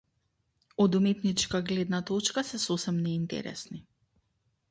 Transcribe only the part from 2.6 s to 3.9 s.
сосем неинтересни.